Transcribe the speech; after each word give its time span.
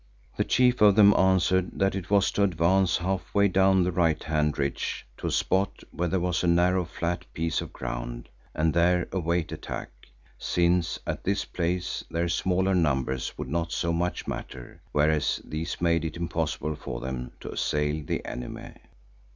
The 0.35 0.43
chief 0.43 0.81
of 0.81 0.95
them 0.95 1.13
answered 1.13 1.73
that 1.77 1.93
it 1.93 2.09
was 2.09 2.31
to 2.31 2.41
advance 2.41 2.97
halfway 2.97 3.47
down 3.47 3.83
the 3.83 3.91
right 3.91 4.23
hand 4.23 4.57
ridge 4.57 5.05
to 5.17 5.27
a 5.27 5.31
spot 5.31 5.83
where 5.91 6.07
there 6.07 6.19
was 6.19 6.43
a 6.43 6.47
narrow 6.47 6.85
flat 6.85 7.23
piece 7.35 7.61
of 7.61 7.71
ground, 7.71 8.27
and 8.55 8.73
there 8.73 9.07
await 9.11 9.51
attack, 9.51 9.91
since 10.39 10.97
at 11.05 11.23
this 11.23 11.45
place 11.45 12.03
their 12.09 12.29
smaller 12.29 12.73
numbers 12.73 13.37
would 13.37 13.49
not 13.49 13.71
so 13.71 13.93
much 13.93 14.25
matter, 14.27 14.81
whereas 14.91 15.39
these 15.45 15.79
made 15.79 16.03
it 16.03 16.17
impossible 16.17 16.73
for 16.73 16.99
them 16.99 17.33
to 17.39 17.51
assail 17.51 18.03
the 18.03 18.25
enemy. 18.25 18.71